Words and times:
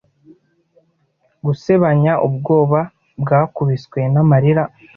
Gusebanya, 1.45 2.13
ubwoba 2.27 2.79
bwakubiswe, 3.21 3.99
n'amarira, 4.13 4.63